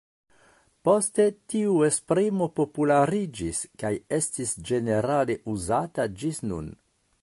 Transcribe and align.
Poste 0.87 1.25
tiu 1.53 1.75
esprimo 1.89 2.49
populariĝis 2.61 3.63
kaj 3.85 3.93
estis 4.21 4.57
ĝenerale 4.71 5.41
uzata 5.57 6.13
gis 6.23 6.47
nun. 6.53 6.79